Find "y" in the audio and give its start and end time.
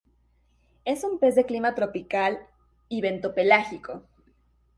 2.89-3.01